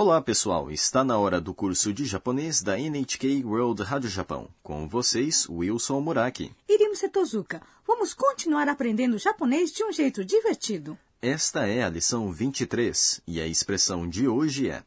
[0.00, 0.70] Olá, pessoal!
[0.70, 4.48] Está na hora do curso de japonês da NHK World Rádio Japão.
[4.62, 6.52] Com vocês, Wilson Muraki.
[6.68, 10.98] Irimo Setozuka, vamos continuar aprendendo japonês de um jeito divertido.
[11.22, 14.82] Esta é a lição 23 e a expressão de hoje é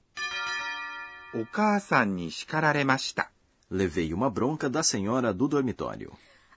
[1.34, 3.31] お母さんに叱られました。
[3.70, 6.11] Levei uma bronca da senhora do dormitório.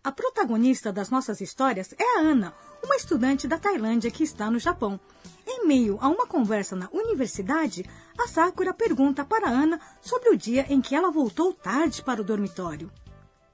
[0.07, 4.57] A protagonista das nossas histórias é a Ana, uma estudante da Tailândia que está no
[4.57, 4.97] Japão.
[5.45, 7.83] Em meio a uma conversa na universidade,
[8.17, 12.23] a Sakura pergunta para Ana sobre o dia em que ela voltou tarde para o
[12.23, 12.89] dormitório.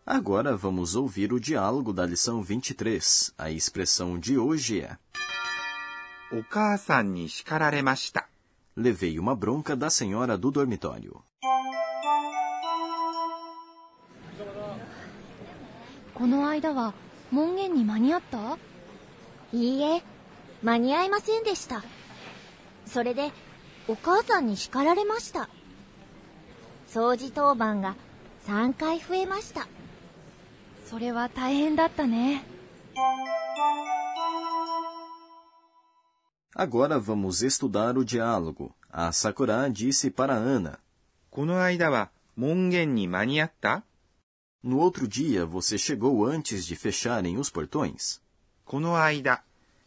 [0.05, 3.33] Agora vamos ouvir o diálogo da lição 23.
[3.35, 4.95] A expressão de hoje é:
[8.75, 11.23] Levei uma bronca da senhora do dormitório.
[16.15, 16.93] この間は
[17.31, 18.57] 門限に間に合った？
[19.51, 20.03] いいえ、
[20.61, 21.83] 間に合いませんでした。
[22.85, 23.31] それで、
[23.87, 25.49] お母さんに叱られました。
[26.87, 27.95] 掃除当番が
[28.47, 29.67] 3回増えました。
[30.85, 32.45] それは大変だったね。
[36.55, 38.73] Agora vamos estudar o diálogo.
[38.91, 40.77] A Sakura disse para Ana:
[41.31, 43.83] この間は門限に間に合った
[44.62, 48.20] No outro dia você chegou antes de fecharem os portões?
[48.64, 49.42] この間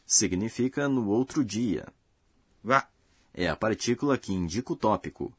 [0.07, 1.91] Significa no outro dia.
[2.65, 2.87] は
[3.33, 5.33] É a partícula que indica o tópico.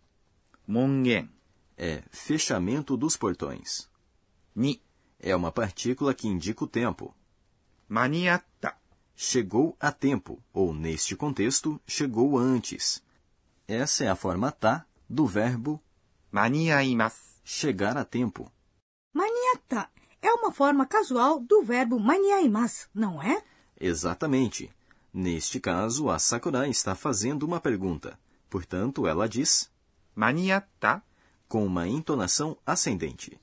[0.67, 1.29] 門限
[1.77, 3.89] É fechamento dos portões.
[4.55, 4.81] に
[5.19, 7.15] É uma partícula que indica o tempo.
[7.89, 8.77] 間に合った。
[9.15, 13.03] Chegou a tempo, ou neste contexto, chegou antes.
[13.69, 15.81] Essa é a forma tá do verbo
[16.31, 17.41] 間に合います。
[17.45, 18.51] chegar a tempo.
[20.28, 23.42] é uma forma casual do verbo maniaimas, não é?
[23.80, 24.70] Exatamente.
[25.14, 28.20] Neste caso, a Sakura está fazendo uma pergunta.
[28.50, 29.72] Portanto, ela diz
[30.16, 31.02] maniata
[31.48, 33.40] com uma entonação ascendente.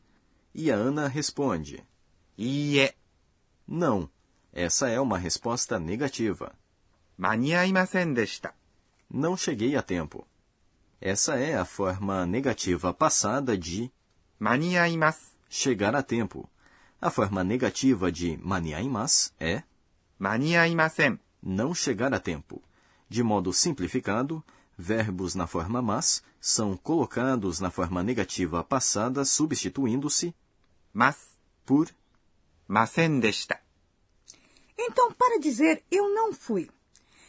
[0.55, 1.85] E a Ana responde
[2.37, 2.93] ie.
[3.67, 4.11] Não.
[4.53, 6.53] Essa é uma resposta negativa.
[7.17, 8.15] Maniaimasen.
[9.11, 10.27] Não cheguei a tempo.
[11.01, 13.91] Essa é a forma negativa passada de
[14.39, 15.33] maniaimas.
[15.49, 16.49] Chegar a tempo.
[17.04, 19.64] A forma negativa de maniaimas é
[20.20, 21.20] 間に合いません。
[21.42, 22.62] não chegar a tempo.
[23.10, 24.44] De modo simplificado,
[24.78, 30.34] verbos na forma mas são colocados na forma negativa passada substituindo-se
[30.94, 31.40] ます。
[31.66, 31.88] por
[32.68, 33.62] ませんでした。
[34.78, 36.70] Então, para dizer eu não fui.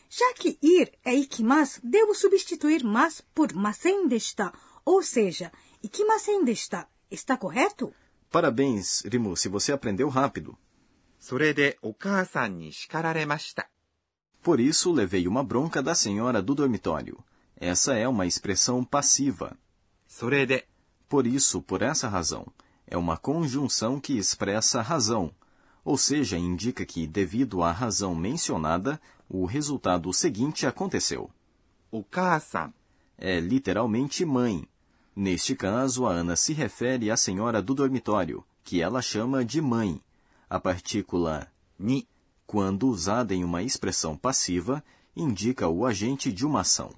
[0.08, 4.52] Já que ir é ikimas, devo substituir mas por masen desta,
[4.84, 5.52] ou seja,
[5.82, 6.88] ikimasen desta.
[7.10, 7.92] Está correto?
[8.30, 10.56] Parabéns, Rimu, se você aprendeu rápido.
[11.18, 13.68] それでお母さんに叱られました。
[14.42, 17.22] Por isso, levei uma bronca da senhora do dormitório.
[17.60, 19.56] Essa é uma expressão passiva.
[20.08, 20.66] それで
[21.08, 22.46] Por isso, por essa razão.
[22.86, 25.32] É uma conjunção que expressa razão,
[25.84, 31.30] ou seja, indica que, devido à razão mencionada, o resultado seguinte aconteceu.
[31.92, 32.74] お母さん
[33.18, 34.66] É literalmente mãe.
[35.15, 40.01] Neste caso, a Ana se refere à senhora do dormitório, que ela chama de mãe.
[40.49, 41.49] A partícula
[41.79, 42.07] ni,
[42.45, 44.83] quando usada em uma expressão passiva,
[45.15, 46.93] indica o agente de uma ação.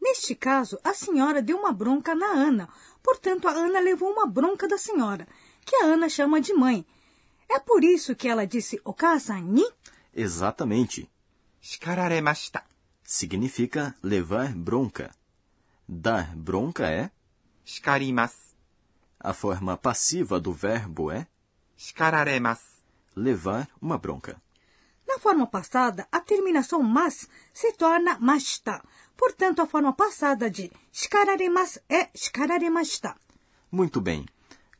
[0.00, 2.68] Neste caso, a senhora deu uma bronca na Ana,
[3.02, 5.26] portanto, a Ana levou uma bronca da senhora,
[5.64, 6.84] que a Ana chama de mãe.
[7.48, 9.64] É por isso que ela disse o okasa ni?
[10.14, 11.10] Exatamente.
[11.62, 12.62] Shikararemashita.
[13.02, 15.10] Significa levar bronca.
[15.88, 17.10] Dar bronca é
[17.64, 18.54] Shikarimasu.
[19.18, 21.26] A forma passiva do verbo é
[21.76, 22.84] shikararemasu.
[23.16, 24.40] Levar uma bronca.
[25.06, 28.82] Na forma passada, a terminação mas se torna mashita.
[29.16, 33.16] Portanto, a forma passada de shikararemasu é shikararemashita.
[33.72, 34.26] Muito bem.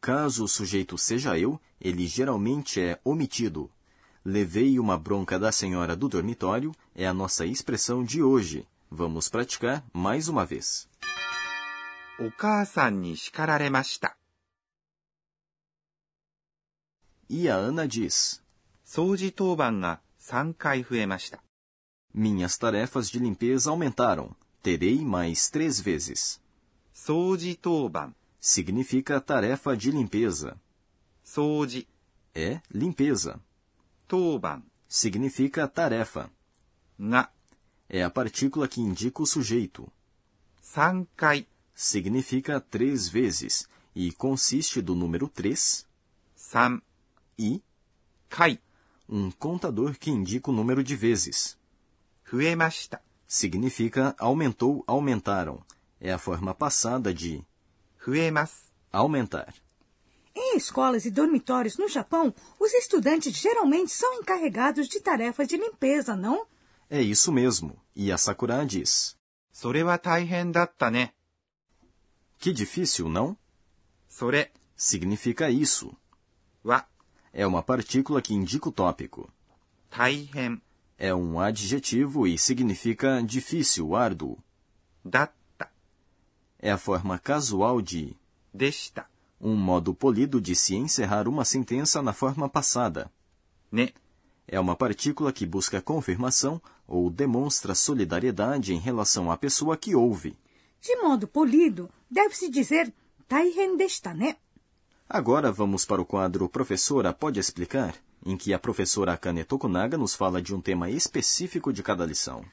[0.00, 3.70] Caso o sujeito seja eu, ele geralmente é omitido.
[4.22, 8.66] Levei uma bronca da senhora do dormitório é a nossa expressão de hoje.
[8.90, 10.88] Vamos praticar mais uma vez.
[12.19, 14.17] お母さんに叱られました。
[17.29, 18.41] E a Ana diz:
[18.85, 21.43] 掃除当番が3回増えました。
[22.13, 24.35] Minhas tarefas de limpeza aumentaram.
[24.63, 26.41] Terei mais três vezes.
[26.93, 30.57] 掃除当番、 Significa tarefa de limpeza.
[31.23, 31.87] 掃除、
[32.33, 33.39] É limpeza.
[34.07, 36.29] 当番 Significa tarefa.
[36.99, 37.31] が
[37.87, 39.91] É a partícula que indica o sujeito.
[40.61, 45.87] 3回、 Significa três vezes e consiste do número 3
[46.51, 46.81] 3
[47.37, 47.61] e
[48.29, 48.59] 回
[49.07, 51.57] um contador que indica o número de vezes.
[52.31, 53.01] 増えました。
[53.27, 55.63] Significa aumentou, aumentaram.
[55.99, 57.43] é a forma passada de
[58.05, 58.71] 増えます。
[58.91, 59.53] aumentar.
[60.35, 66.15] Em escolas e dormitórios no Japão, os estudantes geralmente são encarregados de tarefas de limpeza,
[66.15, 66.45] não?
[66.89, 67.77] É isso mesmo.
[67.95, 69.17] E a Sakura diz:
[69.51, 71.13] それは大変だったね。
[72.38, 73.36] que difícil, não?
[74.08, 75.96] Sore significa isso.
[76.64, 76.86] Wa
[77.32, 79.28] é uma partícula que indica o tópico.
[79.90, 80.60] Taihen
[80.96, 84.38] é um adjetivo e significa difícil, árduo.
[85.04, 85.70] Datta
[86.58, 88.16] é a forma casual de
[88.52, 89.06] deshita,
[89.40, 93.10] um modo polido de se encerrar uma sentença na forma passada.
[93.70, 93.92] Ne
[94.46, 100.36] é uma partícula que busca confirmação ou demonstra solidariedade em relação à pessoa que ouve.
[100.84, 102.92] De modo polido, deve-se dizer
[103.26, 104.36] taihen deshita, né?
[105.08, 110.14] Agora vamos para o quadro Professora Pode Explicar, em que a professora Akane Tokunaga nos
[110.14, 112.44] fala de um tema específico de cada lição.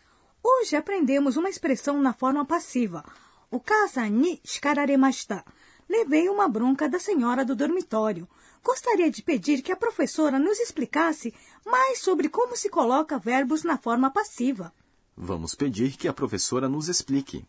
[0.42, 3.04] Hoje aprendemos uma expressão na forma passiva.
[3.50, 5.44] O kasa ni shikararemashita.
[5.90, 8.30] Levei uma bronca da senhora do dormitório.
[8.64, 11.34] Gostaria de pedir que a professora nos explicasse
[11.66, 14.74] mais sobre como se coloca verbos na forma passiva.
[15.18, 17.46] Vamos pedir que a professora nos explique.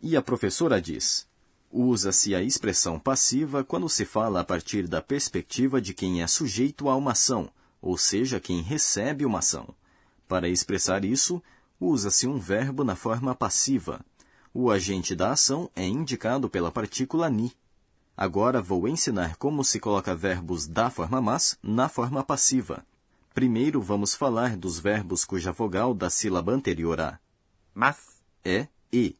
[0.00, 1.26] E a professora diz:
[1.70, 6.88] Usa-se a expressão passiva quando se fala a partir da perspectiva de quem é sujeito
[6.88, 7.50] a uma ação,
[7.80, 9.74] ou seja, quem recebe uma ação.
[10.28, 11.42] Para expressar isso,
[11.80, 14.04] usa-se um verbo na forma passiva.
[14.52, 17.52] O agente da ação é indicado pela partícula ni.
[18.16, 22.84] Agora vou ensinar como se coloca verbos da forma mas na forma passiva.
[23.34, 27.18] Primeiro vamos falar dos verbos cuja vogal da sílaba anterior a
[27.74, 29.16] mas é e.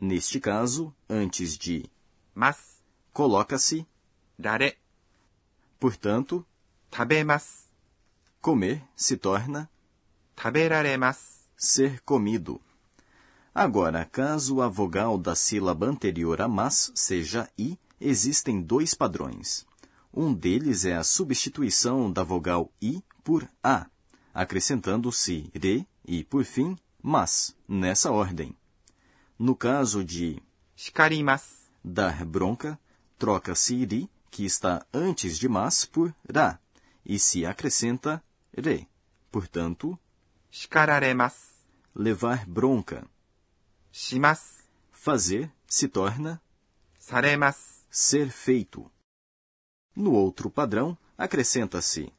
[0.00, 1.90] Neste caso, antes de
[2.32, 2.80] mas,
[3.12, 3.84] coloca-se
[4.38, 4.78] dare.
[5.80, 6.46] Portanto,
[6.88, 7.66] tabemasu.
[8.40, 9.68] Comer se torna
[10.36, 11.40] taberaremas.
[11.56, 12.60] Ser comido.
[13.52, 19.66] Agora, caso a vogal da sílaba anterior a mas seja i, existem dois padrões.
[20.14, 23.86] Um deles é a substituição da vogal i por a,
[24.32, 28.56] acrescentando-se de e, por fim, mas, nessa ordem.
[29.38, 30.42] No caso de
[30.74, 32.80] shikarimasu, dar bronca,
[33.18, 36.58] troca-se ri, que está antes de mas, por ra,
[37.04, 38.24] e se acrescenta
[38.56, 38.88] re.
[39.30, 39.98] Portanto,
[40.50, 41.50] shikararemasu,
[41.94, 43.06] levar bronca.
[43.92, 46.40] Shimasu, fazer, se torna
[46.98, 48.90] saremas, ser feito.
[49.94, 52.10] No outro padrão, acrescenta-se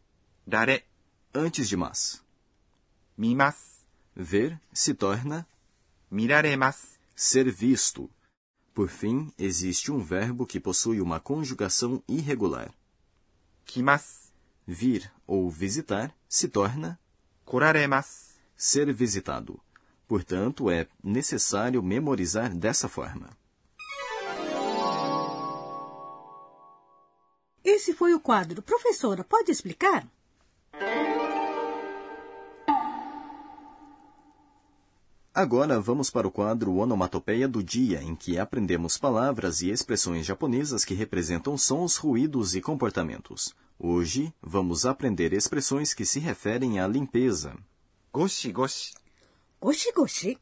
[0.49, 0.88] dare,
[1.33, 2.21] antes de mas.
[3.17, 3.79] Mimas.
[4.15, 5.47] Ver se torna
[6.09, 6.99] Miraremas.
[7.15, 8.09] Ser visto.
[8.73, 12.73] Por fim, existe um verbo que possui uma conjugação irregular.
[13.65, 14.31] Kimas.
[14.65, 16.99] Vir ou visitar se torna
[17.45, 18.35] Curaremas.
[18.55, 19.59] Ser visitado.
[20.07, 23.29] Portanto, é necessário memorizar dessa forma.
[27.63, 28.61] Esse foi o quadro.
[28.61, 30.07] Professora, pode explicar?
[35.39, 40.83] Agora vamos para o quadro Onomatopeia do Dia, em que aprendemos palavras e expressões japonesas
[40.83, 43.55] que representam sons, ruídos e comportamentos.
[43.79, 47.55] Hoje vamos aprender expressões que se referem à limpeza.
[48.11, 48.93] Goshi goshi.
[49.61, 50.37] Goshi goshi.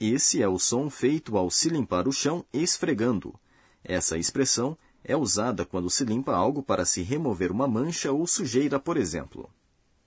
[0.00, 3.38] Esse é o som feito ao se limpar o chão esfregando.
[3.84, 4.78] Essa expressão
[5.08, 9.48] é usada quando se limpa algo para se remover uma mancha ou sujeira, por exemplo.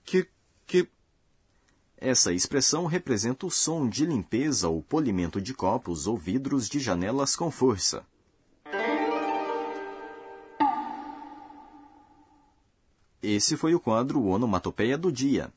[0.04, 0.28] Que,
[0.66, 0.86] que.
[1.96, 7.34] Essa expressão representa o som de limpeza ou polimento de copos ou vidros de janelas
[7.34, 8.04] com força.
[13.22, 15.50] Esse foi o quadro Onomatopeia do Dia.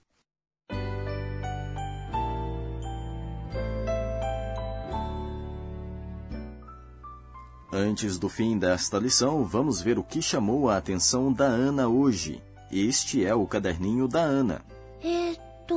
[7.92, 12.42] Antes do fim desta lição, vamos ver o que chamou a atenção da Ana hoje.
[12.72, 14.64] Este é o caderninho da Ana.
[15.02, 15.74] えーっと、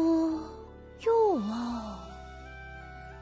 [1.04, 2.10] 今日は、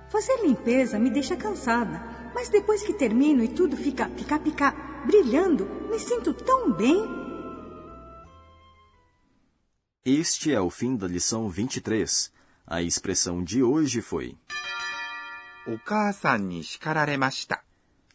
[0.09, 1.99] Fazer limpeza me deixa cansada,
[2.35, 7.03] mas depois que termino e tudo fica pica-pica, brilhando, me sinto tão bem.
[10.05, 12.31] Este é o fim da lição 23.
[12.67, 14.37] A expressão de hoje foi:
[15.67, 17.63] お母さんに叱られました。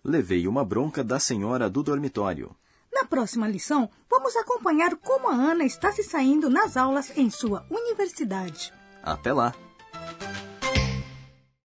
[0.10, 2.56] Levei uma bronca da senhora do dormitório.
[2.92, 7.64] Na próxima lição, vamos acompanhar como a Ana está se saindo nas aulas em sua
[7.70, 8.74] universidade.
[9.04, 9.54] Até lá!